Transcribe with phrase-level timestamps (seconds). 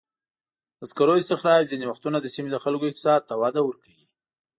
[0.79, 4.03] د سکرو استخراج ځینې وختونه د سیمې د خلکو اقتصاد ته وده ورکوي.